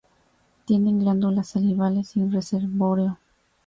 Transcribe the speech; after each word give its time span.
Tienen 0.65 0.97
glándulas 1.01 1.49
salivales 1.49 2.07
sin 2.07 2.31
reservorio. 2.31 3.19